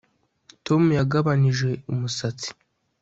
Tom 0.65 0.83
yagabanije 0.99 1.69
umusatsi 1.91 2.49